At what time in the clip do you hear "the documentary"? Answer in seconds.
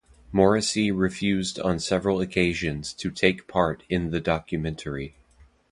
4.09-5.13